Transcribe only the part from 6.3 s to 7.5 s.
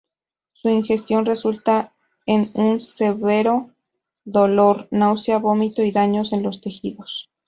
en los tejidos.